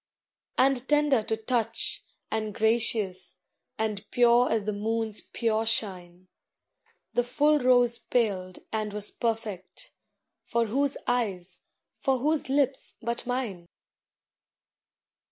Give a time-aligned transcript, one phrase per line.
[0.57, 3.37] And tender to touch, and gracious,
[3.77, 6.27] And pure as the moon's pure shine,
[7.13, 9.93] The full rose paled and was perfect,
[10.43, 11.59] For whose eyes,
[11.99, 13.67] for whose lips, but mine!